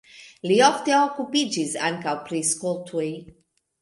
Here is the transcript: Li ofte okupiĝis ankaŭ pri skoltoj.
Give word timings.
Li 0.51 0.55
ofte 0.67 0.95
okupiĝis 1.01 1.75
ankaŭ 1.91 2.17
pri 2.31 2.41
skoltoj. 2.55 3.07